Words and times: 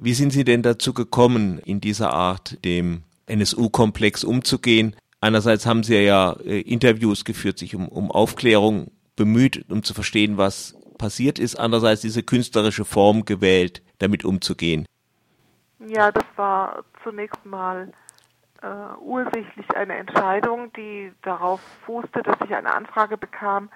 Wie 0.00 0.14
sind 0.14 0.32
Sie 0.32 0.44
denn 0.44 0.62
dazu 0.62 0.92
gekommen, 0.92 1.58
in 1.58 1.80
dieser 1.80 2.12
Art 2.12 2.64
dem 2.64 3.02
NSU-Komplex 3.26 4.24
umzugehen? 4.24 4.96
Einerseits 5.20 5.66
haben 5.66 5.82
Sie 5.82 5.96
ja 5.96 6.32
äh, 6.44 6.60
Interviews 6.60 7.24
geführt, 7.24 7.58
sich 7.58 7.74
um, 7.74 7.88
um 7.88 8.10
Aufklärung 8.10 8.90
bemüht, 9.16 9.64
um 9.70 9.82
zu 9.82 9.94
verstehen, 9.94 10.36
was 10.36 10.76
passiert 10.98 11.38
ist. 11.38 11.56
Andererseits 11.56 12.02
diese 12.02 12.22
künstlerische 12.22 12.84
Form 12.84 13.24
gewählt, 13.24 13.82
damit 13.98 14.24
umzugehen. 14.24 14.86
Ja, 15.78 16.12
das 16.12 16.24
war 16.36 16.84
zunächst 17.02 17.44
mal 17.44 17.92
äh, 18.62 18.66
ursächlich 19.00 19.70
eine 19.74 19.96
Entscheidung, 19.96 20.72
die 20.72 21.12
darauf 21.22 21.60
fußte, 21.84 22.22
dass 22.22 22.36
ich 22.44 22.54
eine 22.54 22.74
Anfrage 22.74 23.16
bekam, 23.16 23.70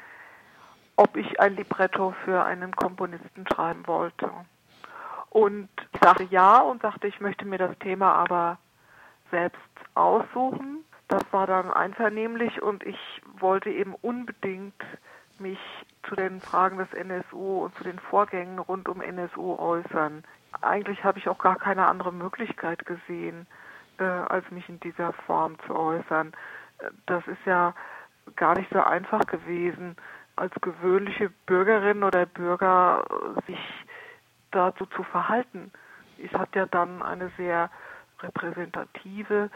ob 0.96 1.16
ich 1.16 1.39
ein 1.41 1.57
Libretto 1.57 2.14
für 2.25 2.45
einen 2.45 2.75
Komponisten 2.75 3.45
schreiben 3.53 3.87
wollte. 3.87 4.30
Und 5.31 5.69
ich 5.93 6.01
sagte 6.01 6.25
ja 6.25 6.61
und 6.61 6.83
sagte, 6.83 7.07
ich 7.07 7.21
möchte 7.21 7.45
mir 7.45 7.59
das 7.59 7.77
Thema 7.79 8.15
aber 8.15 8.59
selbst 9.31 9.61
aussuchen. 9.95 10.85
Das 11.09 11.23
war 11.32 11.46
dann 11.46 11.71
einvernehmlich 11.73 12.63
und 12.63 12.85
ich 12.85 12.99
wollte 13.39 13.71
eben 13.71 13.95
unbedingt 13.95 14.83
mich 15.39 15.59
zu 16.09 16.17
den 16.17 16.41
Fragen 16.41 16.79
des 16.79 16.93
NSU 16.93 17.64
und 17.64 17.75
zu 17.77 17.85
den 17.85 17.99
Vorgängen 17.99 18.59
rund 18.59 18.89
um 18.89 19.00
NSU 19.00 19.57
äußern. 19.57 20.25
Eigentlich 20.61 21.05
habe 21.05 21.19
ich 21.19 21.29
auch 21.29 21.39
gar 21.39 21.57
keine 21.57 21.86
andere 21.86 22.13
Möglichkeit 22.13 22.85
gesehen, 22.85 23.47
äh, 23.99 24.05
als 24.05 24.50
mich 24.50 24.69
in 24.69 24.81
dieser 24.81 25.13
Form 25.13 25.57
zu 25.67 25.75
äußern. 25.75 26.33
Das 27.07 27.27
ist 27.27 27.45
ja 27.45 27.75
gar 28.36 28.57
nicht 28.57 28.71
so 28.72 28.81
einfach 28.81 29.27
gewesen, 29.27 29.97
als 30.36 30.53
gewöhnliche 30.61 31.31
Bürgerin 31.47 32.05
oder 32.05 32.27
Bürger 32.27 33.05
sich 33.47 33.58
dazu 34.50 34.86
zu 34.86 35.02
verhalten. 35.02 35.70
Es 36.22 36.33
hat 36.33 36.55
ja 36.55 36.66
dann 36.66 37.02
eine 37.02 37.30
sehr 37.36 37.70
repräsentative 38.20 39.50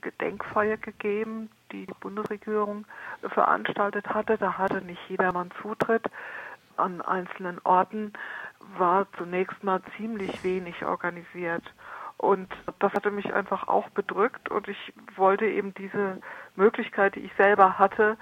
Gedenkfeier 0.00 0.76
gegeben, 0.76 1.50
die 1.72 1.86
die 1.86 1.94
Bundesregierung 2.00 2.86
veranstaltet 3.28 4.08
hatte. 4.08 4.38
Da 4.38 4.58
hatte 4.58 4.82
nicht 4.82 5.00
jedermann 5.08 5.50
Zutritt. 5.62 6.04
An 6.76 7.00
einzelnen 7.02 7.60
Orten 7.64 8.12
war 8.76 9.06
zunächst 9.16 9.62
mal 9.62 9.80
ziemlich 9.96 10.42
wenig 10.44 10.84
organisiert. 10.84 11.62
Und 12.18 12.48
das 12.78 12.92
hatte 12.94 13.10
mich 13.10 13.32
einfach 13.34 13.68
auch 13.68 13.88
bedrückt 13.90 14.50
und 14.50 14.68
ich 14.68 14.92
wollte 15.16 15.46
eben 15.46 15.74
diese 15.74 16.20
Möglichkeit, 16.54 17.14
die 17.14 17.20
ich 17.20 17.32
selber 17.34 17.78
hatte, 17.78 18.16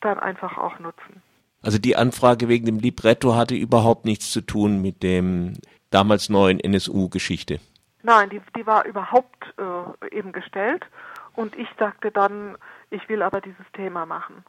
dann 0.00 0.20
einfach 0.20 0.56
auch 0.56 0.78
nutzen. 0.78 1.22
Also 1.62 1.78
die 1.78 1.96
Anfrage 1.96 2.48
wegen 2.48 2.66
dem 2.66 2.78
Libretto 2.78 3.34
hatte 3.34 3.54
überhaupt 3.54 4.04
nichts 4.04 4.30
zu 4.30 4.40
tun 4.40 4.80
mit 4.80 5.02
dem 5.02 5.54
damals 5.90 6.28
neuen 6.28 6.60
NSU-Geschichte. 6.60 7.60
Nein, 8.02 8.30
die, 8.30 8.40
die 8.56 8.66
war 8.66 8.86
überhaupt 8.86 9.54
äh, 9.58 10.16
eben 10.16 10.32
gestellt 10.32 10.86
und 11.34 11.56
ich 11.56 11.68
sagte 11.78 12.10
dann, 12.10 12.56
ich 12.88 13.08
will 13.08 13.22
aber 13.22 13.40
dieses 13.40 13.66
Thema 13.74 14.06
machen, 14.06 14.44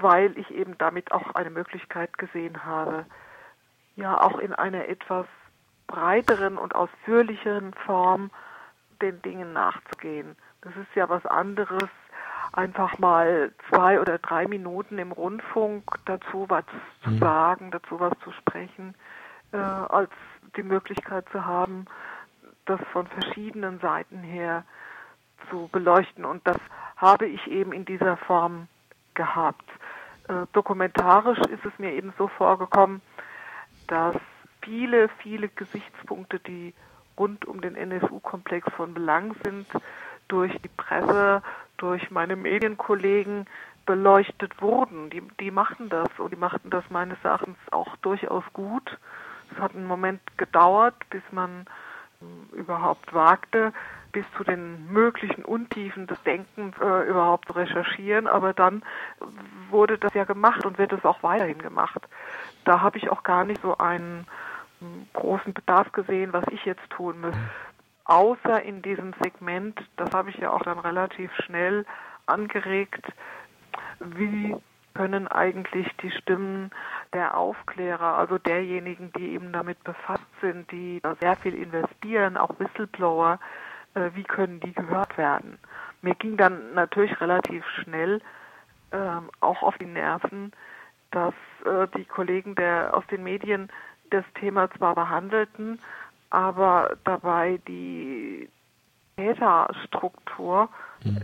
weil 0.00 0.36
ich 0.36 0.50
eben 0.50 0.76
damit 0.78 1.12
auch 1.12 1.34
eine 1.34 1.50
Möglichkeit 1.50 2.18
gesehen 2.18 2.64
habe, 2.64 3.06
ja 3.94 4.20
auch 4.20 4.38
in 4.38 4.52
einer 4.52 4.88
etwas 4.88 5.26
breiteren 5.86 6.58
und 6.58 6.74
ausführlicheren 6.74 7.72
Form 7.86 8.30
den 9.00 9.22
Dingen 9.22 9.52
nachzugehen. 9.52 10.36
Das 10.62 10.74
ist 10.76 10.94
ja 10.94 11.08
was 11.08 11.24
anderes, 11.26 11.88
einfach 12.52 12.98
mal 12.98 13.52
zwei 13.68 14.00
oder 14.00 14.18
drei 14.18 14.46
Minuten 14.46 14.98
im 14.98 15.12
Rundfunk 15.12 15.84
dazu 16.04 16.46
was 16.48 16.64
zu 17.02 17.10
mhm. 17.10 17.18
sagen, 17.18 17.70
dazu 17.70 18.00
was 18.00 18.12
zu 18.24 18.32
sprechen, 18.32 18.94
äh, 19.52 19.56
als 19.56 20.10
die 20.56 20.62
Möglichkeit 20.62 21.26
zu 21.30 21.44
haben, 21.44 21.86
das 22.66 22.80
von 22.92 23.06
verschiedenen 23.06 23.78
Seiten 23.80 24.18
her 24.18 24.64
zu 25.50 25.68
beleuchten. 25.72 26.24
Und 26.24 26.46
das 26.46 26.58
habe 26.96 27.26
ich 27.26 27.46
eben 27.46 27.72
in 27.72 27.84
dieser 27.84 28.16
Form 28.16 28.68
gehabt. 29.14 29.64
Äh, 30.28 30.46
dokumentarisch 30.52 31.38
ist 31.38 31.64
es 31.64 31.78
mir 31.78 31.92
eben 31.92 32.12
so 32.18 32.28
vorgekommen, 32.28 33.00
dass 33.86 34.16
viele, 34.62 35.08
viele 35.22 35.48
Gesichtspunkte, 35.48 36.38
die 36.40 36.74
rund 37.18 37.46
um 37.46 37.60
den 37.60 37.74
NSU-Komplex 37.74 38.70
von 38.74 38.94
Belang 38.94 39.34
sind, 39.42 39.66
durch 40.28 40.52
die 40.60 40.68
Presse, 40.68 41.42
durch 41.78 42.10
meine 42.10 42.36
Medienkollegen 42.36 43.46
beleuchtet 43.86 44.60
wurden. 44.60 45.10
Die, 45.10 45.22
die 45.40 45.50
machten 45.50 45.88
das 45.88 46.08
und 46.18 46.32
die 46.32 46.36
machten 46.36 46.70
das 46.70 46.84
meines 46.90 47.16
Erachtens 47.24 47.56
auch 47.70 47.96
durchaus 47.96 48.44
gut. 48.52 48.98
Es 49.50 49.58
hat 49.58 49.74
einen 49.74 49.86
Moment 49.86 50.20
gedauert, 50.36 50.94
bis 51.08 51.22
man 51.30 51.66
überhaupt 52.52 53.14
wagte, 53.14 53.72
bis 54.12 54.24
zu 54.36 54.44
den 54.44 54.92
möglichen 54.92 55.44
Untiefen 55.44 56.06
des 56.06 56.22
Denkens 56.22 56.74
äh, 56.80 57.08
überhaupt 57.08 57.54
recherchieren. 57.54 58.26
Aber 58.26 58.52
dann 58.52 58.82
wurde 59.70 59.98
das 59.98 60.14
ja 60.14 60.24
gemacht 60.24 60.66
und 60.66 60.78
wird 60.78 60.92
es 60.92 61.04
auch 61.04 61.22
weiterhin 61.22 61.58
gemacht. 61.58 62.00
Da 62.64 62.80
habe 62.80 62.98
ich 62.98 63.10
auch 63.10 63.22
gar 63.22 63.44
nicht 63.44 63.62
so 63.62 63.78
einen 63.78 64.26
hm, 64.80 65.06
großen 65.12 65.54
Bedarf 65.54 65.92
gesehen, 65.92 66.32
was 66.32 66.44
ich 66.50 66.64
jetzt 66.64 66.88
tun 66.90 67.20
muss. 67.20 67.36
Außer 68.08 68.62
in 68.62 68.80
diesem 68.80 69.12
Segment, 69.22 69.78
das 69.98 70.12
habe 70.14 70.30
ich 70.30 70.36
ja 70.38 70.50
auch 70.50 70.62
dann 70.62 70.78
relativ 70.78 71.30
schnell 71.44 71.84
angeregt, 72.24 73.06
wie 74.00 74.56
können 74.94 75.28
eigentlich 75.28 75.86
die 76.02 76.10
Stimmen 76.10 76.70
der 77.12 77.36
Aufklärer, 77.36 78.16
also 78.16 78.38
derjenigen, 78.38 79.12
die 79.12 79.34
eben 79.34 79.52
damit 79.52 79.84
befasst 79.84 80.26
sind, 80.40 80.70
die 80.72 81.02
sehr 81.20 81.36
viel 81.36 81.54
investieren, 81.54 82.38
auch 82.38 82.58
Whistleblower, 82.58 83.38
äh, 83.94 84.10
wie 84.14 84.24
können 84.24 84.60
die 84.60 84.72
gehört 84.72 85.18
werden? 85.18 85.58
Mir 86.00 86.14
ging 86.14 86.38
dann 86.38 86.72
natürlich 86.74 87.20
relativ 87.20 87.62
schnell 87.82 88.22
ähm, 88.90 89.30
auch 89.40 89.62
auf 89.62 89.76
die 89.76 89.86
Nerven, 89.86 90.52
dass 91.10 91.34
äh, 91.66 91.86
die 91.94 92.06
Kollegen 92.06 92.54
der 92.54 92.96
aus 92.96 93.06
den 93.08 93.22
Medien 93.22 93.68
das 94.10 94.24
Thema 94.40 94.70
zwar 94.70 94.94
behandelten, 94.94 95.78
aber 96.30 96.96
dabei 97.04 97.60
die 97.66 98.48
Täterstruktur 99.16 100.68
mhm 101.04 101.22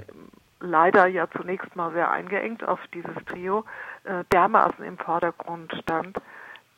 leider 0.65 1.07
ja 1.07 1.29
zunächst 1.31 1.77
mal 1.77 1.93
sehr 1.93 2.11
eingeengt 2.11 2.65
auf 2.65 2.81
dieses 2.93 3.15
Trio, 3.27 3.65
äh, 4.05 4.25
dermaßen 4.33 4.85
im 4.85 4.99
Vordergrund 4.99 5.73
stand, 5.83 6.17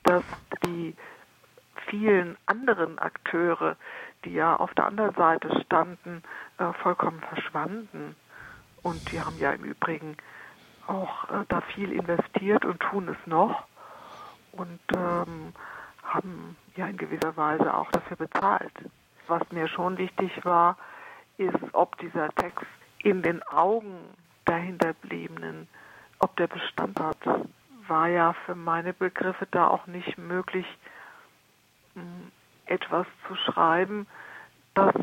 dass 0.03 0.25
die 0.65 0.95
vielen 1.89 2.37
anderen 2.47 2.99
Akteure, 2.99 3.77
die 4.25 4.35
ja 4.35 4.57
auf 4.57 4.75
der 4.75 4.87
anderen 4.87 5.15
Seite 5.15 5.61
standen, 5.65 6.23
äh, 6.59 6.73
vollkommen 6.83 7.21
verschwanden. 7.21 8.17
Und 8.83 9.13
die 9.13 9.21
haben 9.21 9.39
ja 9.39 9.53
im 9.53 9.65
Übrigen 9.65 10.17
auch 10.87 11.31
äh, 11.31 11.45
da 11.49 11.61
viel 11.61 11.93
investiert 11.93 12.65
und 12.65 12.81
tun 12.81 13.09
es 13.09 13.27
noch 13.27 13.67
und 14.53 14.81
ähm, 14.97 15.53
haben 16.17 16.57
ja 16.77 16.87
in 16.87 16.97
gewisser 16.97 17.37
Weise 17.37 17.75
auch 17.75 17.91
dafür 17.91 18.17
bezahlt. 18.17 18.73
Was 19.27 19.43
mir 19.51 19.69
schon 19.69 19.99
wichtig 19.99 20.45
war, 20.45 20.77
ist, 21.39 21.57
ob 21.73 21.99
dieser 21.99 22.29
Text 22.31 22.67
in 23.03 23.23
den 23.23 23.43
Augen 23.45 23.97
der 24.47 24.59
Hinterbliebenen, 24.59 25.69
ob 26.19 26.37
der 26.37 26.47
Bestand 26.47 26.99
hat, 27.01 27.19
war 27.89 28.09
ja 28.09 28.33
für 28.45 28.55
meine 28.55 28.93
Begriffe 28.93 29.47
da 29.51 29.69
auch 29.69 29.87
nicht 29.87 30.19
möglich, 30.19 30.67
hm, 31.95 32.33
etwas 32.67 33.07
zu 33.29 33.37
schreiben, 33.37 34.07
das 34.75 34.95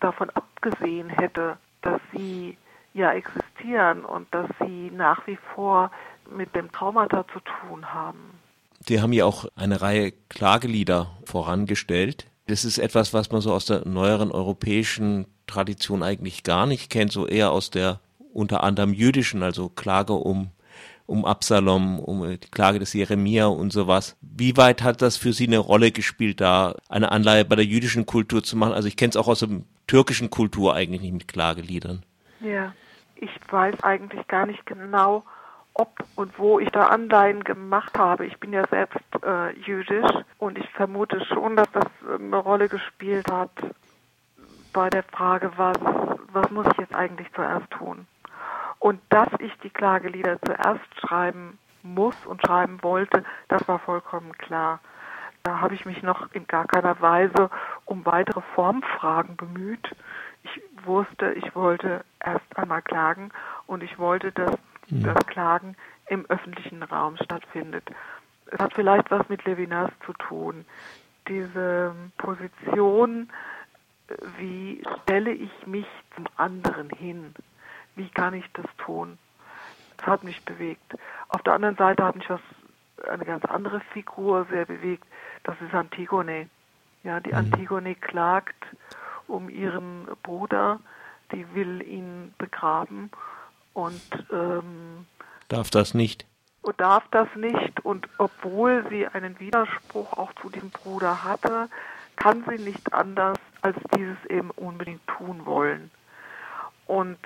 davon 0.00 0.30
abgesehen 0.30 1.10
hätte, 1.10 1.58
dass 1.82 2.00
sie 2.12 2.56
ja 2.94 3.12
existieren 3.12 4.04
und 4.04 4.32
dass 4.34 4.48
sie 4.60 4.90
nach 4.90 5.26
wie 5.26 5.38
vor 5.54 5.90
mit 6.30 6.54
dem 6.54 6.70
Traumata 6.72 7.26
zu 7.28 7.40
tun 7.40 7.92
haben. 7.92 8.41
Sie 8.86 9.00
haben 9.00 9.12
ja 9.12 9.24
auch 9.24 9.46
eine 9.54 9.80
Reihe 9.80 10.12
Klagelieder 10.28 11.18
vorangestellt. 11.24 12.26
Das 12.46 12.64
ist 12.64 12.78
etwas, 12.78 13.14
was 13.14 13.30
man 13.30 13.40
so 13.40 13.52
aus 13.52 13.66
der 13.66 13.86
neueren 13.86 14.32
europäischen 14.32 15.26
Tradition 15.46 16.02
eigentlich 16.02 16.42
gar 16.42 16.66
nicht 16.66 16.90
kennt, 16.90 17.12
so 17.12 17.26
eher 17.26 17.52
aus 17.52 17.70
der 17.70 18.00
unter 18.32 18.64
anderem 18.64 18.92
jüdischen, 18.92 19.42
also 19.42 19.68
Klage 19.68 20.14
um 20.14 20.50
um 21.06 21.24
Absalom, 21.24 21.98
um 21.98 22.22
die 22.22 22.50
Klage 22.50 22.78
des 22.78 22.92
Jeremia 22.94 23.46
und 23.46 23.72
sowas. 23.72 24.16
Wie 24.22 24.56
weit 24.56 24.82
hat 24.82 25.02
das 25.02 25.16
für 25.16 25.32
Sie 25.32 25.46
eine 25.46 25.58
Rolle 25.58 25.92
gespielt, 25.92 26.40
da 26.40 26.76
eine 26.88 27.12
Anleihe 27.12 27.44
bei 27.44 27.56
der 27.56 27.64
jüdischen 27.64 28.06
Kultur 28.06 28.42
zu 28.42 28.56
machen? 28.56 28.72
Also 28.72 28.88
ich 28.88 28.96
kenne 28.96 29.10
es 29.10 29.16
auch 29.16 29.28
aus 29.28 29.40
der 29.40 29.48
türkischen 29.86 30.30
Kultur 30.30 30.74
eigentlich 30.74 31.02
nicht 31.02 31.12
mit 31.12 31.28
Klageliedern. 31.28 32.02
Ja, 32.40 32.72
ich 33.16 33.30
weiß 33.50 33.82
eigentlich 33.82 34.26
gar 34.28 34.46
nicht 34.46 34.64
genau, 34.64 35.24
ob 35.74 36.04
und 36.16 36.38
wo 36.38 36.58
ich 36.58 36.70
da 36.70 36.88
Anleihen 36.88 37.44
gemacht 37.44 37.98
habe. 37.98 38.26
Ich 38.26 38.38
bin 38.38 38.52
ja 38.52 38.66
selbst 38.68 39.00
äh, 39.24 39.50
jüdisch 39.60 40.10
und 40.38 40.58
ich 40.58 40.68
vermute 40.70 41.24
schon, 41.26 41.56
dass 41.56 41.70
das 41.72 41.86
eine 42.18 42.36
Rolle 42.36 42.68
gespielt 42.68 43.30
hat, 43.30 43.50
bei 44.72 44.88
der 44.88 45.02
Frage, 45.02 45.52
was, 45.56 45.76
was 46.32 46.50
muss 46.50 46.66
ich 46.72 46.78
jetzt 46.78 46.94
eigentlich 46.94 47.30
zuerst 47.34 47.70
tun? 47.70 48.06
Und 48.78 49.00
dass 49.10 49.28
ich 49.38 49.52
die 49.62 49.70
Klagelieder 49.70 50.40
zuerst 50.42 51.00
schreiben 51.00 51.58
muss 51.82 52.16
und 52.26 52.44
schreiben 52.44 52.82
wollte, 52.82 53.24
das 53.48 53.66
war 53.68 53.78
vollkommen 53.78 54.32
klar. 54.38 54.80
Da 55.42 55.60
habe 55.60 55.74
ich 55.74 55.84
mich 55.84 56.02
noch 56.02 56.32
in 56.32 56.46
gar 56.46 56.66
keiner 56.66 57.00
Weise 57.00 57.50
um 57.84 58.06
weitere 58.06 58.40
Formfragen 58.54 59.36
bemüht. 59.36 59.94
Ich 60.44 60.62
wusste, 60.84 61.32
ich 61.32 61.54
wollte 61.54 62.04
erst 62.20 62.56
einmal 62.56 62.82
klagen 62.82 63.30
und 63.66 63.82
ich 63.82 63.98
wollte, 63.98 64.32
dass 64.32 64.56
ja. 65.00 65.14
das 65.14 65.26
Klagen 65.26 65.76
im 66.08 66.26
öffentlichen 66.26 66.82
Raum 66.82 67.16
stattfindet. 67.16 67.84
Es 68.46 68.58
hat 68.58 68.74
vielleicht 68.74 69.10
was 69.10 69.28
mit 69.28 69.44
Levinas 69.44 69.90
zu 70.04 70.12
tun. 70.14 70.64
Diese 71.28 71.94
Position, 72.18 73.30
wie 74.38 74.82
stelle 75.02 75.32
ich 75.32 75.66
mich 75.66 75.86
zum 76.14 76.26
anderen 76.36 76.90
hin? 76.90 77.34
Wie 77.94 78.08
kann 78.08 78.34
ich 78.34 78.44
das 78.52 78.66
tun? 78.78 79.18
Das 79.96 80.06
hat 80.06 80.24
mich 80.24 80.44
bewegt. 80.44 80.96
Auf 81.28 81.42
der 81.42 81.54
anderen 81.54 81.76
Seite 81.76 82.04
hat 82.04 82.16
mich 82.16 82.28
was, 82.28 82.40
eine 83.08 83.24
ganz 83.24 83.44
andere 83.44 83.80
Figur 83.92 84.46
sehr 84.50 84.66
bewegt. 84.66 85.04
Das 85.44 85.56
ist 85.60 85.74
Antigone. 85.74 86.48
Ja, 87.04 87.20
die 87.20 87.30
mhm. 87.30 87.36
Antigone 87.36 87.94
klagt 87.94 88.66
um 89.28 89.48
ihren 89.48 90.06
Bruder, 90.22 90.80
die 91.32 91.46
will 91.54 91.82
ihn 91.82 92.34
begraben 92.36 93.10
und 93.74 94.02
ähm, 94.30 95.06
darf 95.48 95.70
das 95.70 95.94
nicht. 95.94 96.26
Und 96.62 96.80
darf 96.80 97.04
das 97.10 97.28
nicht 97.34 97.84
und 97.84 98.08
obwohl 98.18 98.86
sie 98.88 99.06
einen 99.06 99.40
Widerspruch 99.40 100.12
auch 100.12 100.32
zu 100.34 100.48
dem 100.48 100.70
Bruder 100.70 101.24
hatte, 101.24 101.68
kann 102.16 102.44
sie 102.48 102.62
nicht 102.62 102.92
anders 102.92 103.38
als 103.62 103.76
dieses 103.96 104.24
eben 104.26 104.50
unbedingt 104.50 105.04
tun 105.06 105.44
wollen. 105.44 105.90
Und 106.86 107.18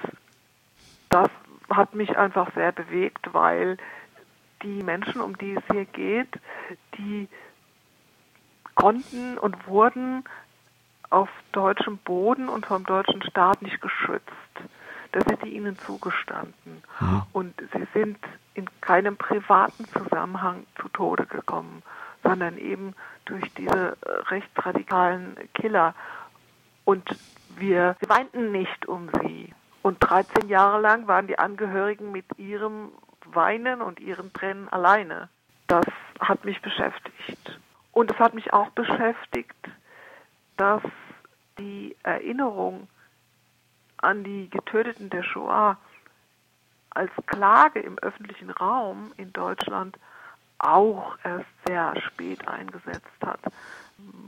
das 1.11 1.29
hat 1.71 1.95
mich 1.95 2.17
einfach 2.17 2.55
sehr 2.55 2.73
bewegt, 2.73 3.33
weil 3.33 3.77
die 4.63 4.83
Menschen, 4.83 5.21
um 5.21 5.37
die 5.37 5.55
es 5.55 5.63
hier 5.71 5.85
geht, 5.85 6.29
die 6.97 7.29
konnten 8.75 9.39
und 9.39 9.67
wurden 9.67 10.25
auf 11.11 11.29
deutschem 11.53 11.99
Boden 11.99 12.49
und 12.49 12.67
vom 12.67 12.85
deutschen 12.85 13.23
Staat 13.23 13.63
nicht 13.63 13.81
geschützt. 13.81 14.31
Das 15.17 15.25
hätte 15.33 15.47
ihnen 15.47 15.79
zugestanden. 15.79 16.83
Mhm. 17.01 17.23
Und 17.33 17.55
sie 17.73 17.87
sind 17.95 18.19
in 18.53 18.69
keinem 18.83 19.17
privaten 19.17 19.87
Zusammenhang 19.87 20.67
zu 20.79 20.91
Tode 20.91 21.25
gekommen, 21.25 21.83
sondern 22.23 22.59
eben 22.59 22.95
durch 23.25 23.43
diese 23.55 23.97
rechtsradikalen 24.29 25.39
Killer. 25.55 25.95
Und 26.85 27.09
wir, 27.57 27.97
wir 27.99 28.09
weinten 28.11 28.53
nicht 28.53 28.85
um 28.85 29.09
sie. 29.23 29.55
Und 29.81 30.01
13 30.01 30.51
Jahre 30.51 30.83
lang 30.83 31.09
waren 31.09 31.27
die 31.27 31.39
Angehörigen 31.39 32.13
mit 32.13 32.27
ihrem 32.37 32.93
Weinen 33.25 33.81
und 33.81 34.01
ihren 34.01 34.35
Tränen 34.35 34.69
alleine. 34.69 35.31
Das 35.67 35.87
hat 36.21 36.45
mich 36.45 36.61
beschäftigt. 36.61 37.59
Und 37.93 38.11
es 38.11 38.19
hat 38.19 38.35
mich 38.35 38.53
auch 38.53 38.69
beschäftigt, 38.71 39.57
dass 40.59 40.83
die 41.59 41.97
Erinnerung 42.03 42.89
an 44.07 44.23
die 44.23 44.49
Getöteten 44.49 45.11
der 45.11 45.25
Shoah 45.25 45.77
als 46.91 47.11
Klage 47.27 47.81
im 47.81 47.99
öffentlichen 47.99 48.51
Raum 48.51 49.13
in 49.17 49.33
Deutschland 49.33 49.99
auch 50.59 51.19
erst 51.25 51.47
sehr 51.67 51.93
spät 52.01 52.47
eingesetzt 52.47 53.21
hat. 53.21 53.41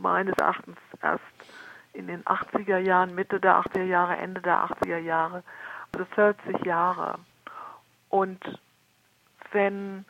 Meines 0.00 0.34
Erachtens 0.36 0.76
erst 1.00 1.22
in 1.92 2.08
den 2.08 2.24
80er 2.24 2.78
Jahren, 2.78 3.14
Mitte 3.14 3.40
der 3.40 3.60
80er 3.60 3.84
Jahre, 3.84 4.16
Ende 4.16 4.42
der 4.42 4.66
80er 4.66 4.98
Jahre, 4.98 5.42
also 5.92 6.04
40 6.14 6.66
Jahre. 6.66 7.18
Und 8.10 8.40
wenn 9.52 10.04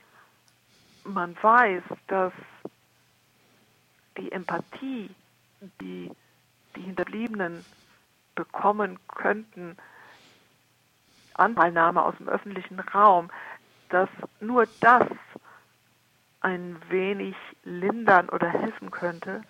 man 1.05 1.37
weiß, 1.41 1.83
dass 2.09 2.33
die 4.17 4.33
Empathie, 4.33 5.11
die 5.81 6.11
die 6.75 6.83
Hinterbliebenen 6.83 7.65
bekommen 8.39 9.01
könnten, 9.09 9.77
Anteilnahme 11.35 12.03
aus 12.03 12.17
dem 12.19 12.29
öffentlichen 12.29 12.79
Raum, 12.79 13.31
dass 13.89 14.09
nur 14.41 14.67
das 14.81 15.07
ein 16.41 16.77
wenig 16.89 17.35
lindern 17.65 18.29
oder 18.29 18.49
helfen 18.49 18.93
könnte, 18.93 19.43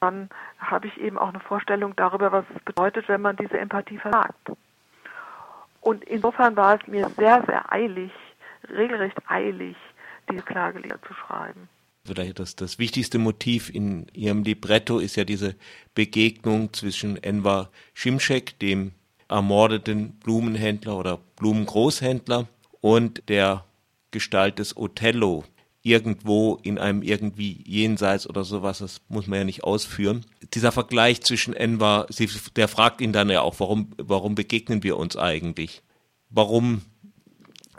dann 0.00 0.28
habe 0.58 0.88
ich 0.88 1.00
eben 1.00 1.16
auch 1.16 1.28
eine 1.28 1.40
Vorstellung 1.40 1.96
darüber, 1.96 2.32
was 2.32 2.44
es 2.54 2.62
bedeutet, 2.62 3.08
wenn 3.08 3.22
man 3.22 3.36
diese 3.36 3.58
Empathie 3.58 3.98
versagt. 3.98 4.52
Und 5.80 6.04
insofern 6.04 6.54
war 6.56 6.78
es 6.78 6.86
mir 6.86 7.08
sehr, 7.16 7.42
sehr 7.46 7.72
eilig, 7.72 8.12
regelrecht 8.68 9.18
eilig, 9.26 9.76
diese 10.30 10.42
Klagelieder 10.42 11.00
zu 11.02 11.14
schreiben. 11.14 11.68
Vielleicht 12.04 12.38
das, 12.38 12.54
das 12.54 12.78
wichtigste 12.78 13.18
Motiv 13.18 13.70
in 13.70 14.06
ihrem 14.12 14.42
Libretto 14.42 14.98
ist 14.98 15.16
ja 15.16 15.24
diese 15.24 15.54
Begegnung 15.94 16.72
zwischen 16.72 17.22
Enver 17.22 17.70
Schimschek, 17.94 18.58
dem 18.58 18.92
ermordeten 19.28 20.12
Blumenhändler 20.20 20.98
oder 20.98 21.18
Blumengroßhändler, 21.36 22.48
und 22.84 23.22
der 23.30 23.64
Gestalt 24.10 24.58
des 24.58 24.76
Othello, 24.76 25.44
irgendwo 25.82 26.58
in 26.62 26.78
einem 26.78 27.02
irgendwie 27.02 27.62
jenseits 27.64 28.28
oder 28.28 28.44
sowas, 28.44 28.80
das 28.80 29.00
muss 29.08 29.26
man 29.26 29.38
ja 29.38 29.44
nicht 29.44 29.64
ausführen. 29.64 30.26
Dieser 30.52 30.70
Vergleich 30.70 31.22
zwischen 31.22 31.54
Enver, 31.54 32.06
der 32.56 32.68
fragt 32.68 33.00
ihn 33.00 33.14
dann 33.14 33.30
ja 33.30 33.40
auch, 33.40 33.58
warum, 33.58 33.92
warum 33.96 34.34
begegnen 34.34 34.82
wir 34.82 34.98
uns 34.98 35.16
eigentlich? 35.16 35.82
Warum 36.28 36.82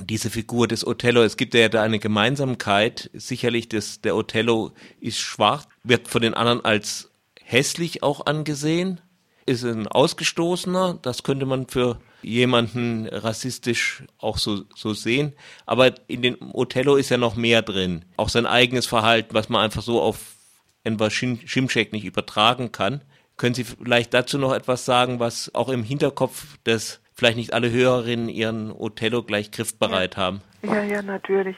diese 0.02 0.30
Figur 0.30 0.68
des 0.68 0.86
Othello, 0.86 1.24
es 1.24 1.38
gibt 1.38 1.54
ja 1.54 1.70
da 1.70 1.82
eine 1.82 2.00
Gemeinsamkeit, 2.00 3.10
sicherlich 3.14 3.70
das, 3.70 4.02
der 4.02 4.16
Othello 4.16 4.72
ist 5.00 5.20
schwach, 5.20 5.66
wird 5.84 6.08
von 6.08 6.22
den 6.22 6.34
anderen 6.34 6.64
als 6.64 7.12
hässlich 7.42 8.04
auch 8.04 8.26
angesehen, 8.26 9.02
ist 9.46 9.64
ein 9.64 9.88
Ausgestoßener, 9.88 11.00
das 11.02 11.24
könnte 11.24 11.46
man 11.46 11.68
für 11.68 12.00
jemanden 12.22 13.08
rassistisch 13.08 14.04
auch 14.18 14.38
so, 14.38 14.64
so 14.76 14.94
sehen, 14.94 15.34
aber 15.66 15.94
in 16.08 16.22
den 16.22 16.38
Othello 16.54 16.96
ist 16.96 17.10
ja 17.10 17.18
noch 17.18 17.36
mehr 17.36 17.62
drin, 17.62 18.06
auch 18.18 18.30
sein 18.30 18.48
eigenes 18.48 18.88
Verhalten, 18.88 19.34
was 19.34 19.50
man 19.50 19.62
einfach 19.62 19.84
so 19.84 20.02
auf 20.02 20.36
Enver 20.84 21.10
Schimschek 21.10 21.94
nicht 21.94 22.06
übertragen 22.06 22.72
kann. 22.72 23.02
Können 23.38 23.56
Sie 23.56 23.64
vielleicht 23.64 24.14
dazu 24.14 24.38
noch 24.38 24.54
etwas 24.54 24.86
sagen, 24.86 25.20
was 25.20 25.54
auch 25.56 25.70
im 25.70 25.84
Hinterkopf 25.84 26.58
des 26.66 27.02
vielleicht 27.16 27.38
nicht 27.38 27.54
alle 27.54 27.72
Hörerinnen 27.72 28.30
ihren 28.30 28.72
Othello 28.72 29.24
gleich 29.24 29.52
griffbereit 29.52 30.16
ja. 30.16 30.22
haben. 30.22 30.42
Ja, 30.62 30.84
ja, 30.84 31.02
natürlich. 31.02 31.58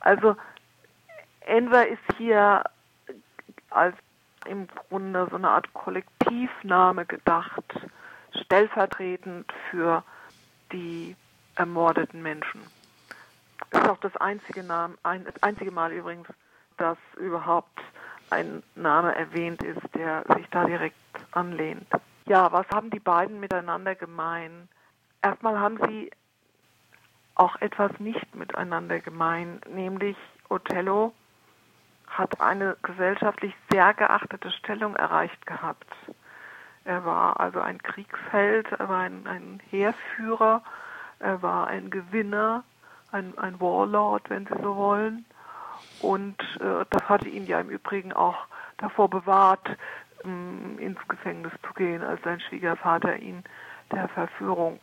Also 0.00 0.36
Enver 1.40 1.86
ist 1.86 2.02
hier 2.16 2.64
als 3.70 3.94
im 4.46 4.68
Grunde 4.68 5.26
so 5.30 5.36
eine 5.36 5.50
Art 5.50 5.72
Kollektivname 5.74 7.04
gedacht, 7.04 7.64
stellvertretend 8.42 9.52
für 9.70 10.02
die 10.72 11.16
ermordeten 11.56 12.22
Menschen. 12.22 12.60
Das 13.70 13.82
ist 13.82 13.88
auch 13.88 13.98
das 13.98 14.16
einzige, 14.16 14.62
Name, 14.62 14.94
ein, 15.02 15.24
das 15.24 15.42
einzige 15.42 15.70
Mal 15.70 15.92
übrigens, 15.92 16.28
dass 16.76 16.98
überhaupt 17.16 17.80
ein 18.30 18.62
Name 18.74 19.14
erwähnt 19.14 19.62
ist, 19.62 19.82
der 19.94 20.24
sich 20.36 20.46
da 20.50 20.64
direkt 20.64 20.96
anlehnt. 21.32 21.86
Ja, 22.26 22.50
was 22.52 22.68
haben 22.70 22.90
die 22.90 23.00
beiden 23.00 23.40
miteinander 23.40 23.94
gemein? 23.94 24.68
Erstmal 25.26 25.58
haben 25.58 25.78
sie 25.88 26.12
auch 27.34 27.56
etwas 27.56 27.90
nicht 27.98 28.36
miteinander 28.36 29.00
gemein, 29.00 29.60
nämlich 29.68 30.16
Othello 30.48 31.12
hat 32.06 32.40
eine 32.40 32.76
gesellschaftlich 32.82 33.52
sehr 33.68 33.92
geachtete 33.94 34.52
Stellung 34.52 34.94
erreicht 34.94 35.44
gehabt. 35.44 35.92
Er 36.84 37.04
war 37.04 37.40
also 37.40 37.60
ein 37.60 37.82
Kriegsheld, 37.82 38.70
er 38.70 38.88
war 38.88 39.00
ein, 39.00 39.26
ein 39.26 39.60
Heerführer, 39.68 40.62
er 41.18 41.42
war 41.42 41.66
ein 41.66 41.90
Gewinner, 41.90 42.62
ein, 43.10 43.36
ein 43.36 43.60
Warlord, 43.60 44.30
wenn 44.30 44.46
Sie 44.46 44.62
so 44.62 44.76
wollen. 44.76 45.24
Und 46.02 46.40
äh, 46.60 46.84
das 46.88 47.08
hatte 47.08 47.28
ihn 47.28 47.46
ja 47.46 47.58
im 47.58 47.70
Übrigen 47.70 48.12
auch 48.12 48.46
davor 48.76 49.10
bewahrt, 49.10 49.76
ähm, 50.22 50.78
ins 50.78 51.00
Gefängnis 51.08 51.52
zu 51.66 51.74
gehen, 51.74 52.04
als 52.04 52.22
sein 52.22 52.38
Schwiegervater 52.38 53.16
ihn 53.16 53.42
der 53.90 54.06
Verführung 54.06 54.78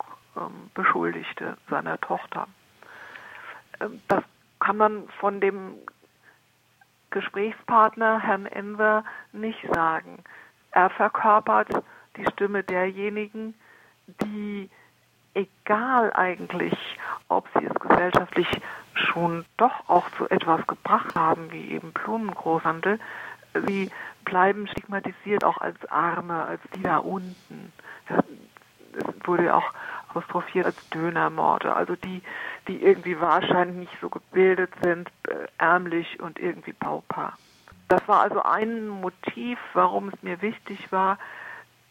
beschuldigte, 0.73 1.57
seiner 1.69 1.99
Tochter. 1.99 2.47
Ähm, 3.79 4.01
das 4.07 4.23
kann 4.59 4.77
man 4.77 5.07
von 5.19 5.39
dem 5.41 5.75
Gesprächspartner, 7.11 8.19
Herrn 8.19 8.45
Enver, 8.45 9.03
nicht 9.31 9.63
sagen. 9.73 10.23
Er 10.71 10.89
verkörpert 10.89 11.69
die 12.17 12.25
Stimme 12.31 12.63
derjenigen, 12.63 13.53
die, 14.07 14.69
egal 15.33 16.11
eigentlich, 16.13 16.73
ob 17.27 17.47
sie 17.53 17.65
es 17.65 17.73
gesellschaftlich 17.75 18.47
schon 18.93 19.45
doch 19.57 19.87
auch 19.87 20.09
zu 20.11 20.29
etwas 20.29 20.65
gebracht 20.67 21.15
haben, 21.15 21.51
wie 21.51 21.71
eben 21.71 21.93
Blumengroßhandel, 21.93 22.99
sie 23.67 23.91
bleiben 24.25 24.67
stigmatisiert 24.67 25.43
auch 25.43 25.57
als 25.57 25.77
Arme, 25.91 26.45
als 26.45 26.61
die 26.75 26.81
da 26.81 26.97
unten. 26.97 27.71
Es 28.07 29.27
wurde 29.27 29.53
auch 29.55 29.73
apostrophiert 30.13 30.65
als 30.65 30.89
Dönermorde, 30.89 31.75
also 31.75 31.95
die, 31.95 32.21
die 32.67 32.83
irgendwie 32.83 33.19
wahrscheinlich 33.19 33.77
nicht 33.77 33.97
so 34.01 34.09
gebildet 34.09 34.71
sind, 34.83 35.09
äh, 35.27 35.47
ärmlich 35.57 36.19
und 36.19 36.39
irgendwie 36.39 36.73
pauper. 36.73 37.33
das 37.87 38.07
war 38.07 38.21
also 38.21 38.41
ein 38.41 38.87
Motiv, 38.87 39.59
warum 39.73 40.09
es 40.09 40.23
mir 40.23 40.41
wichtig 40.41 40.91
war, 40.91 41.17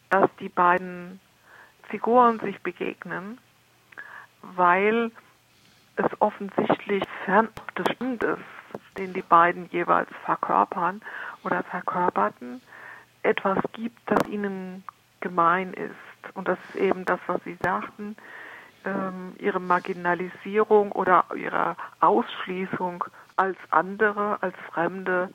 dass 0.09 0.29
die 0.39 0.49
beiden 0.49 1.19
Figuren 1.89 2.39
sich 2.39 2.59
begegnen, 2.61 3.37
weil 4.41 5.11
es 5.95 6.21
offensichtlich 6.21 7.03
fernab 7.25 7.75
des 7.75 7.95
Stundes, 7.95 8.39
den 8.97 9.13
die 9.13 9.21
beiden 9.21 9.69
jeweils 9.71 10.09
verkörpern 10.25 11.01
oder 11.43 11.63
verkörperten, 11.63 12.61
etwas 13.21 13.59
gibt, 13.73 13.99
das 14.07 14.27
ihnen 14.27 14.83
gemein 15.21 15.73
ist. 15.73 16.12
Und 16.33 16.47
das 16.47 16.57
ist 16.69 16.75
eben 16.75 17.05
das, 17.05 17.19
was 17.27 17.43
Sie 17.43 17.57
sagten, 17.61 18.15
ähm, 18.85 19.35
ihre 19.39 19.59
Marginalisierung 19.59 20.91
oder 20.91 21.25
ihre 21.35 21.75
Ausschließung 21.99 23.03
als 23.35 23.57
andere, 23.69 24.37
als 24.41 24.55
Fremde, 24.71 25.29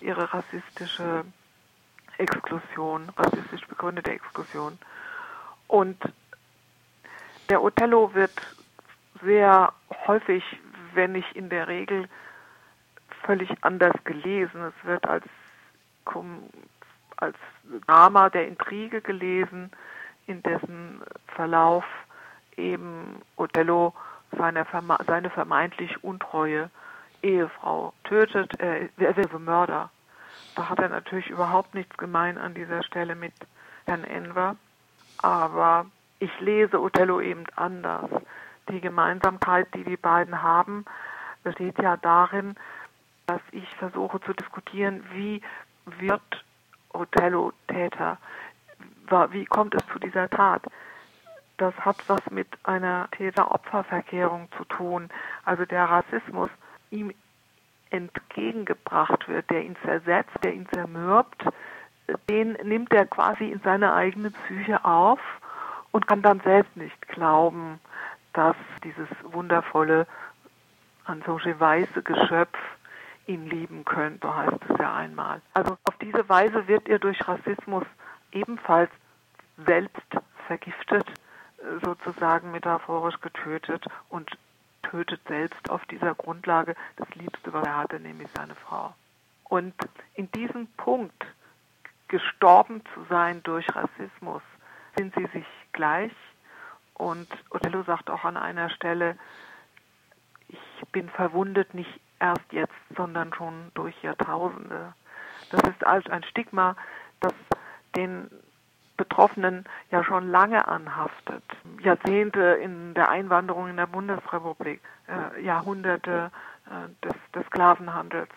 ihre 0.00 0.32
rassistische 0.32 1.24
Exklusion, 2.18 3.08
rassistisch 3.16 3.66
begründete 3.66 4.12
Exklusion. 4.12 4.78
Und 5.68 5.98
der 7.48 7.62
Othello 7.62 8.14
wird 8.14 8.32
sehr 9.22 9.72
häufig, 10.06 10.44
wenn 10.94 11.12
nicht 11.12 11.34
in 11.34 11.48
der 11.48 11.68
Regel, 11.68 12.08
völlig 13.24 13.50
anders 13.62 13.94
gelesen. 14.04 14.62
Es 14.62 14.86
wird 14.86 15.06
als, 15.06 15.24
als 17.16 17.36
Drama 17.86 18.30
der 18.30 18.48
Intrige 18.48 19.00
gelesen, 19.00 19.70
in 20.26 20.42
dessen 20.42 21.00
Verlauf 21.34 21.84
eben 22.56 23.22
Othello 23.36 23.94
seine, 24.36 24.66
seine 25.06 25.30
vermeintlich 25.30 26.02
untreue 26.02 26.70
Ehefrau 27.22 27.92
tötet. 28.04 28.58
Er, 28.58 28.88
er 28.98 29.16
wäre 29.16 29.38
Mörder. 29.38 29.90
Da 30.54 30.68
hat 30.68 30.78
er 30.78 30.88
natürlich 30.88 31.30
überhaupt 31.30 31.74
nichts 31.74 31.96
gemein 31.96 32.38
an 32.38 32.54
dieser 32.54 32.82
Stelle 32.82 33.14
mit 33.14 33.34
Herrn 33.86 34.04
Enver. 34.04 34.56
Aber 35.18 35.86
ich 36.18 36.30
lese 36.40 36.80
Othello 36.80 37.20
eben 37.20 37.44
anders. 37.56 38.10
Die 38.68 38.80
Gemeinsamkeit, 38.80 39.68
die 39.74 39.84
die 39.84 39.96
beiden 39.96 40.42
haben, 40.42 40.84
besteht 41.42 41.78
ja 41.78 41.96
darin, 41.96 42.54
dass 43.26 43.40
ich 43.50 43.68
versuche 43.76 44.20
zu 44.20 44.32
diskutieren, 44.32 45.04
wie 45.12 45.42
wird 45.84 46.44
Othello 46.92 47.52
Täter? 47.68 48.18
Wie 49.30 49.44
kommt 49.44 49.74
es 49.74 49.86
zu 49.92 49.98
dieser 49.98 50.28
Tat? 50.30 50.62
Das 51.58 51.74
hat 51.76 51.96
was 52.08 52.20
mit 52.30 52.48
einer 52.64 53.08
Täter-Opfer-Verkehrung 53.12 54.48
zu 54.56 54.64
tun. 54.64 55.10
Also 55.44 55.64
der 55.64 55.84
Rassismus 55.84 56.50
ihm 56.90 57.12
entgegengebracht 57.90 59.28
wird, 59.28 59.50
der 59.50 59.62
ihn 59.64 59.76
zersetzt, 59.84 60.32
der 60.42 60.54
ihn 60.54 60.66
zermürbt, 60.72 61.44
den 62.28 62.52
nimmt 62.64 62.92
er 62.92 63.06
quasi 63.06 63.50
in 63.50 63.60
seine 63.60 63.92
eigene 63.92 64.30
Psyche 64.30 64.84
auf 64.84 65.20
und 65.92 66.06
kann 66.06 66.22
dann 66.22 66.40
selbst 66.40 66.74
nicht 66.76 67.08
glauben, 67.08 67.78
dass 68.32 68.56
dieses 68.82 69.08
wundervolle, 69.24 70.06
an 71.04 71.22
solche 71.26 71.58
weiße 71.58 72.02
Geschöpf 72.02 72.56
ihn 73.26 73.46
lieben 73.46 73.84
könnte, 73.84 74.34
heißt 74.34 74.58
es 74.68 74.78
ja 74.78 74.94
einmal. 74.94 75.42
Also 75.52 75.76
auf 75.84 75.96
diese 76.00 76.28
Weise 76.28 76.66
wird 76.68 76.88
er 76.88 76.98
durch 76.98 77.26
Rassismus 77.26 77.84
ebenfalls 78.30 78.90
selbst 79.64 80.06
vergiftet, 80.46 81.06
sozusagen 81.82 82.50
metaphorisch 82.50 83.20
getötet 83.20 83.86
und 84.08 84.30
tötet 84.82 85.20
selbst 85.28 85.70
auf 85.70 85.84
dieser 85.86 86.14
Grundlage 86.14 86.74
das 86.96 87.08
Liebste, 87.14 87.52
was 87.52 87.64
er 87.64 87.76
hatte, 87.76 88.00
nämlich 88.00 88.28
seine 88.34 88.54
Frau. 88.54 88.94
Und 89.44 89.74
in 90.14 90.30
diesem 90.32 90.66
Punkt, 90.76 91.26
gestorben 92.08 92.82
zu 92.94 93.04
sein 93.08 93.42
durch 93.42 93.66
Rassismus, 93.74 94.42
sind 94.96 95.14
sie 95.14 95.26
sich 95.26 95.46
gleich. 95.72 96.12
Und 96.94 97.28
Othello 97.50 97.82
sagt 97.84 98.10
auch 98.10 98.24
an 98.24 98.36
einer 98.36 98.68
Stelle, 98.70 99.16
ich 100.48 100.58
bin 100.90 101.08
verwundet 101.08 101.74
nicht 101.74 102.00
erst 102.18 102.52
jetzt, 102.52 102.74
sondern 102.96 103.32
schon 103.34 103.70
durch 103.74 104.00
Jahrtausende. 104.02 104.94
Das 105.50 105.62
ist 105.62 105.86
also 105.86 106.10
ein 106.10 106.24
Stigma, 106.24 106.76
das 107.20 107.32
den 107.96 108.30
Betroffenen 109.02 109.64
ja 109.90 110.04
schon 110.04 110.30
lange 110.30 110.68
anhaftet. 110.68 111.42
Jahrzehnte 111.80 112.40
in 112.62 112.94
der 112.94 113.08
Einwanderung 113.08 113.68
in 113.68 113.76
der 113.76 113.88
Bundesrepublik, 113.88 114.80
äh, 115.08 115.42
Jahrhunderte 115.42 116.30
äh, 116.66 116.88
des, 117.04 117.14
des 117.34 117.44
Sklavenhandels. 117.46 118.30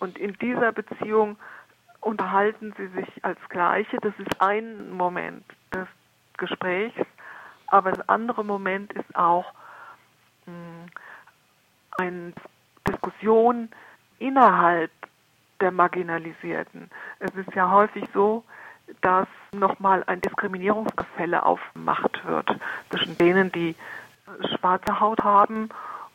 Und 0.00 0.18
in 0.18 0.34
dieser 0.34 0.72
Beziehung 0.72 1.38
unterhalten 2.02 2.74
sie 2.76 2.88
sich 2.88 3.24
als 3.24 3.38
Gleiche. 3.48 3.96
Das 4.02 4.12
ist 4.18 4.42
ein 4.42 4.90
Moment 4.90 5.44
des 5.72 5.88
Gesprächs, 6.36 7.06
aber 7.68 7.92
das 7.92 8.06
andere 8.06 8.44
Moment 8.44 8.92
ist 8.92 9.16
auch 9.16 9.54
mh, 10.44 10.52
hm, 10.52 10.86
eine 11.96 12.32
Diskussion 12.86 13.70
innerhalb 14.18 14.90
der 15.60 15.70
Marginalisierten. 15.70 16.90
Es 17.20 17.34
ist 17.34 17.54
ja 17.54 17.70
häufig 17.70 18.04
so, 18.12 18.44
dass 19.00 19.28
nochmal 19.52 20.04
ein 20.06 20.20
Diskriminierungsgefälle 20.20 21.44
aufgemacht 21.44 22.24
wird 22.26 22.56
zwischen 22.90 23.16
denen, 23.18 23.52
die 23.52 23.74
schwarze 24.58 25.00
Haut 25.00 25.22
haben 25.22 25.68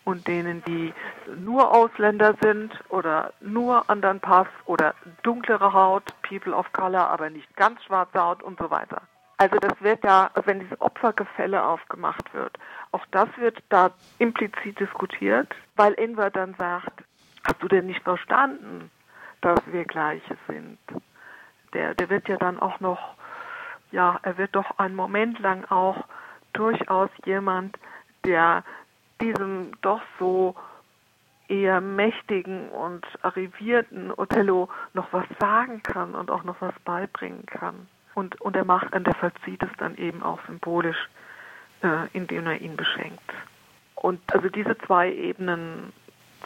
und 0.04 0.28
denen, 0.28 0.64
die 0.66 0.94
nur 1.38 1.72
Ausländer 1.72 2.36
sind 2.42 2.72
oder 2.90 3.34
nur 3.42 3.90
anderen 3.90 4.20
Pass 4.20 4.48
oder 4.66 4.96
dunklere 5.24 5.74
Haut, 5.74 6.04
People 6.28 6.54
of 6.54 6.72
Color, 6.74 7.10
aber 7.10 7.30
nicht 7.30 7.56
ganz 7.56 7.84
schwarze 7.84 8.20
Haut 8.20 8.42
und 8.42 8.58
so 8.60 8.70
weiter. 8.72 9.02
Also 9.38 9.56
das 9.58 9.80
wird 9.80 10.04
ja, 10.04 10.32
wenn 10.46 10.60
dieses 10.60 10.82
Opfergefälle 10.82 11.64
aufgemacht 11.64 12.34
wird, 12.34 12.58
auch 12.92 13.06
das 13.12 13.30
wird 13.38 13.58
da 13.70 13.92
implizit 14.18 14.80
diskutiert, 14.80 15.56
weil 15.76 15.94
Enver 15.94 16.30
dann 16.30 16.56
sagt, 16.56 17.04
hast 17.46 17.62
du 17.62 17.68
denn 17.70 17.86
nicht 17.86 18.04
verstanden, 18.04 18.92
dass 19.42 19.60
wir 19.68 19.86
Gleiche 19.86 20.36
sind? 20.48 20.78
Der, 21.74 21.94
der 21.94 22.10
wird 22.10 22.28
ja 22.28 22.38
dann 22.38 22.60
auch 22.60 22.80
noch, 22.80 23.16
ja, 23.92 24.20
er 24.24 24.38
wird 24.38 24.56
doch 24.56 24.78
einen 24.78 24.96
Moment 24.96 25.40
lang 25.40 25.66
auch 25.70 26.06
durchaus 26.54 27.10
jemand, 27.26 27.78
der 28.26 28.64
diesem 29.22 29.72
doch 29.82 30.02
so 30.20 30.56
eher 31.48 31.82
mächtigen 31.82 32.70
und 32.70 33.06
arrivierten 33.24 34.12
Othello 34.16 34.70
noch 34.94 35.12
was 35.12 35.26
sagen 35.40 35.82
kann 35.84 36.14
und 36.14 36.30
auch 36.30 36.44
noch 36.44 36.62
was 36.62 36.74
beibringen 36.86 37.46
kann. 37.46 37.88
Und, 38.14 38.40
und 38.42 38.56
er 38.56 38.66
macht, 38.66 38.94
und 38.94 39.08
er 39.08 39.16
verzieht 39.16 39.64
es 39.64 39.70
dann 39.78 39.96
eben 39.98 40.22
auch 40.22 40.40
symbolisch, 40.46 41.10
äh, 41.82 42.08
indem 42.14 42.46
er 42.48 42.62
ihn 42.62 42.76
beschenkt. 42.76 43.34
Und 43.96 44.22
also 44.34 44.50
diese 44.50 44.78
zwei 44.80 45.12
Ebenen 45.12 45.92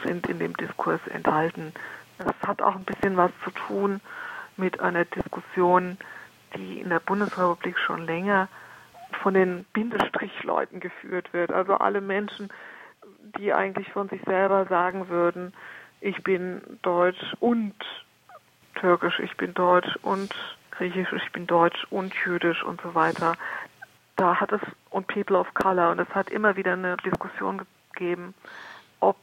sind 0.03 0.27
in 0.27 0.39
dem 0.39 0.55
Diskurs 0.57 1.01
enthalten. 1.07 1.73
Es 2.17 2.47
hat 2.47 2.61
auch 2.61 2.75
ein 2.75 2.85
bisschen 2.85 3.17
was 3.17 3.31
zu 3.43 3.51
tun 3.51 4.01
mit 4.57 4.79
einer 4.79 5.05
Diskussion, 5.05 5.97
die 6.55 6.79
in 6.79 6.89
der 6.89 6.99
Bundesrepublik 6.99 7.77
schon 7.79 8.05
länger 8.05 8.47
von 9.21 9.33
den 9.33 9.65
Bindestrichleuten 9.73 10.79
geführt 10.79 11.33
wird. 11.33 11.51
Also 11.51 11.75
alle 11.75 12.01
Menschen, 12.01 12.49
die 13.37 13.53
eigentlich 13.53 13.89
von 13.91 14.09
sich 14.09 14.21
selber 14.25 14.65
sagen 14.65 15.09
würden, 15.09 15.53
ich 16.01 16.21
bin 16.23 16.61
deutsch 16.81 17.33
und 17.39 17.73
türkisch, 18.75 19.19
ich 19.19 19.35
bin 19.37 19.53
deutsch 19.53 19.95
und 20.01 20.33
griechisch, 20.71 21.11
ich 21.13 21.31
bin 21.31 21.47
deutsch 21.47 21.85
und 21.89 22.13
jüdisch 22.25 22.63
und 22.63 22.81
so 22.81 22.93
weiter. 22.95 23.33
Da 24.15 24.39
hat 24.39 24.51
es 24.51 24.61
und 24.89 25.07
People 25.07 25.37
of 25.37 25.53
Color 25.53 25.91
und 25.91 25.99
es 25.99 26.09
hat 26.09 26.29
immer 26.29 26.55
wieder 26.55 26.73
eine 26.73 26.97
Diskussion 26.97 27.61
gegeben, 27.93 28.33
ob 28.99 29.17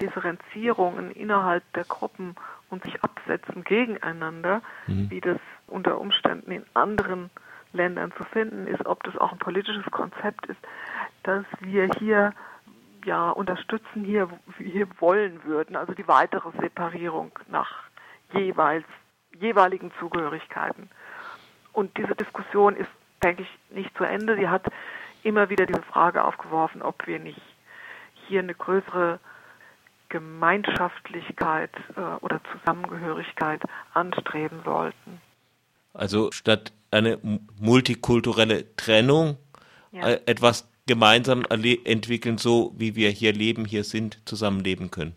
Differenzierungen 0.00 1.10
innerhalb 1.10 1.62
der 1.74 1.84
Gruppen 1.84 2.34
und 2.70 2.82
sich 2.84 3.02
absetzen 3.02 3.64
gegeneinander, 3.64 4.62
mhm. 4.86 5.10
wie 5.10 5.20
das 5.20 5.38
unter 5.66 6.00
Umständen 6.00 6.50
in 6.50 6.64
anderen 6.74 7.30
Ländern 7.72 8.12
zu 8.16 8.24
finden 8.24 8.66
ist, 8.66 8.84
ob 8.86 9.02
das 9.04 9.16
auch 9.16 9.32
ein 9.32 9.38
politisches 9.38 9.88
Konzept 9.90 10.46
ist, 10.46 10.60
dass 11.22 11.44
wir 11.60 11.88
hier 11.98 12.32
ja 13.04 13.30
unterstützen, 13.30 14.04
hier, 14.04 14.28
hier 14.58 14.88
wollen 14.98 15.44
würden, 15.44 15.76
also 15.76 15.92
die 15.94 16.08
weitere 16.08 16.50
Separierung 16.60 17.32
nach 17.48 17.70
jeweils 18.32 18.84
jeweiligen 19.38 19.92
Zugehörigkeiten. 19.98 20.90
Und 21.72 21.96
diese 21.96 22.14
Diskussion 22.14 22.76
ist, 22.76 22.90
denke 23.22 23.42
ich, 23.42 23.58
nicht 23.74 23.96
zu 23.96 24.04
Ende. 24.04 24.36
Sie 24.36 24.48
hat 24.48 24.66
immer 25.22 25.48
wieder 25.50 25.66
diese 25.66 25.82
Frage 25.82 26.24
aufgeworfen, 26.24 26.82
ob 26.82 27.06
wir 27.06 27.18
nicht 27.18 27.40
hier 28.26 28.40
eine 28.40 28.54
größere 28.54 29.18
Gemeinschaftlichkeit 30.10 31.70
äh, 31.96 32.00
oder 32.20 32.40
Zusammengehörigkeit 32.52 33.62
anstreben 33.94 34.60
sollten. 34.64 35.20
Also 35.94 36.30
statt 36.32 36.72
eine 36.90 37.18
multikulturelle 37.58 38.76
Trennung 38.76 39.38
ja. 39.92 40.08
äh, 40.08 40.20
etwas 40.26 40.68
gemeinsam 40.86 41.44
entwickeln, 41.48 42.36
so 42.36 42.74
wie 42.76 42.96
wir 42.96 43.10
hier 43.10 43.32
leben, 43.32 43.64
hier 43.64 43.84
sind, 43.84 44.20
zusammenleben 44.28 44.90
können. 44.90 45.14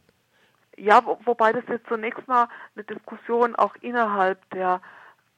Ja, 0.77 1.03
wo, 1.05 1.19
wobei 1.25 1.51
das 1.51 1.63
jetzt 1.67 1.87
zunächst 1.87 2.27
mal 2.27 2.47
eine 2.75 2.83
Diskussion 2.83 3.55
auch 3.55 3.75
innerhalb 3.81 4.47
der 4.51 4.81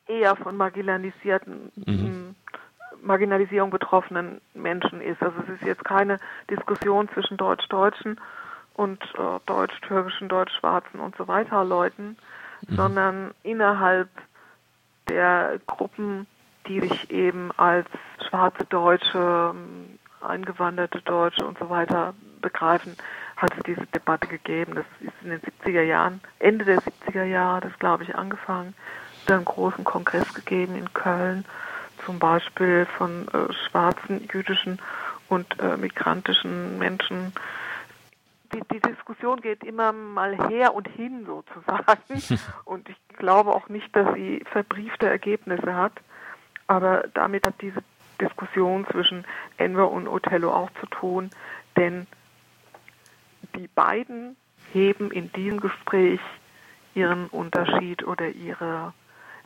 eher 0.08 0.36
von 0.36 0.56
marginalisierten 0.56 1.72
mhm. 1.76 2.36
Marginalisierung 3.02 3.70
betroffenen 3.70 4.42
Menschen 4.54 5.02
ist. 5.02 5.22
Also 5.22 5.38
es 5.44 5.62
ist 5.62 5.68
jetzt 5.68 5.86
keine 5.86 6.20
Diskussion 6.50 7.08
zwischen 7.14 7.38
Deutsch-Deutschen 7.38 8.20
und 8.75 9.01
äh, 9.17 9.39
Deutsch-Türkischen, 9.46 10.27
Deutsch-Schwarzen 10.27 11.00
und 11.00 11.15
so 11.17 11.27
weiter 11.27 11.63
Leuten, 11.63 12.17
mhm. 12.67 12.75
sondern 12.75 13.32
innerhalb 13.44 14.10
der 15.08 15.60
Gruppen, 15.67 16.27
die 16.67 16.82
sich 16.82 17.12
eben 17.12 17.51
als 17.58 17.88
schwarze 18.27 18.65
Deutsche, 18.65 19.53
eingewanderte 20.22 21.01
Deutsche 21.01 21.46
und 21.46 21.58
so 21.60 21.70
weiter 21.70 22.13
begreifen, 22.41 22.96
hat 23.36 23.51
es 23.58 23.63
diese 23.63 23.86
Debatte 23.88 24.27
gegeben. 24.27 24.75
Das 24.75 24.86
ist 25.01 25.13
in 25.22 25.29
den 25.29 25.41
70er 25.41 25.82
Jahren, 25.82 26.22
Ende 26.39 26.65
der 26.65 26.79
70er 26.79 27.24
Jahre, 27.24 27.62
das 27.62 27.79
glaube 27.79 28.03
ich 28.03 28.15
angefangen, 28.15 28.74
dann 29.27 29.38
einen 29.38 29.46
großen 29.46 29.84
Kongress 29.84 30.34
gegeben 30.34 30.75
in 30.75 30.91
Köln 30.94 31.46
zum 32.05 32.20
Beispiel 32.20 32.86
von 32.98 33.27
äh, 33.29 33.53
schwarzen, 33.53 34.27
jüdischen 34.32 34.79
und 35.29 35.60
äh, 35.60 35.77
migrantischen 35.77 36.77
Menschen. 36.77 37.34
Die, 38.56 38.62
die 38.72 38.80
Diskussion 38.80 39.42
geht 39.42 39.64
immer 39.64 39.92
mal 39.92 40.50
her 40.50 40.74
und 40.74 40.88
hin 40.88 41.26
sozusagen. 41.26 42.40
und 42.66 42.88
ich 42.88 42.98
glaube 43.18 43.52
auch 43.52 43.68
nicht, 43.68 43.94
dass 43.96 44.14
sie 44.16 44.44
verbriefte 44.52 45.08
Ergebnisse 45.10 45.76
hat. 45.76 45.94
Aber 46.68 47.04
damit 47.14 47.46
hat 47.46 47.62
diese 47.62 47.84
Diskussion 48.22 48.88
zwischen 48.92 49.26
Enver 49.58 49.92
und 49.92 50.08
Othello 50.08 50.54
auch 50.54 50.70
zu 50.80 50.86
tun, 50.88 51.30
denn 51.76 52.08
die 53.56 53.68
beiden 53.68 54.38
heben 54.72 55.12
in 55.12 55.32
diesem 55.34 55.60
Gespräch 55.60 56.22
ihren 56.94 57.28
Unterschied 57.28 58.08
oder 58.08 58.30
ihre 58.30 58.94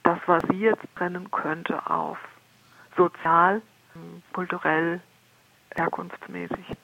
das, 0.04 0.20
was 0.28 0.44
sie 0.50 0.60
jetzt 0.60 0.84
trennen 0.96 1.30
könnte, 1.32 1.89
auf 1.89 2.18
sozial, 2.96 3.62
kulturell, 4.34 5.01
herkunftsmäßig. 5.75 6.78